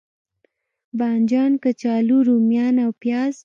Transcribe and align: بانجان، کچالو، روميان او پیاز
بانجان، 0.97 1.51
کچالو، 1.63 2.17
روميان 2.27 2.75
او 2.85 2.91
پیاز 3.01 3.35